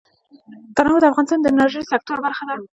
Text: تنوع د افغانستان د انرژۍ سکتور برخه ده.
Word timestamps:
تنوع 0.75 0.97
د 1.01 1.05
افغانستان 1.11 1.39
د 1.41 1.47
انرژۍ 1.51 1.83
سکتور 1.91 2.17
برخه 2.25 2.43
ده. 2.49 2.55